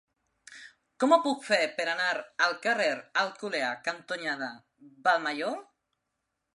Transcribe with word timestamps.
Com 1.03 1.13
ho 1.15 1.19
puc 1.25 1.43
fer 1.49 1.59
per 1.75 1.85
anar 1.91 2.07
al 2.47 2.57
carrer 2.65 2.89
Alcolea 3.25 3.71
cantonada 3.91 4.53
Vallmajor? 5.09 5.65